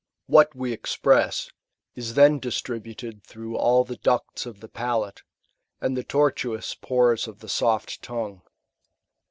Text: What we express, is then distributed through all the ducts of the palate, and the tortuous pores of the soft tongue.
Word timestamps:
What 0.25 0.55
we 0.55 0.73
express, 0.73 1.51
is 1.93 2.15
then 2.15 2.39
distributed 2.39 3.23
through 3.23 3.55
all 3.55 3.83
the 3.83 3.97
ducts 3.97 4.47
of 4.47 4.59
the 4.59 4.67
palate, 4.67 5.21
and 5.79 5.95
the 5.95 6.03
tortuous 6.03 6.73
pores 6.73 7.27
of 7.27 7.37
the 7.37 7.47
soft 7.47 8.01
tongue. 8.01 8.41